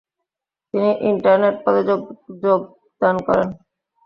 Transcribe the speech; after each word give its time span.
তিনি 0.73 0.89
ইন্টার্নের 1.09 1.55
পদে 1.63 1.81
যোগদান 2.43 3.15
করেন। 3.27 3.47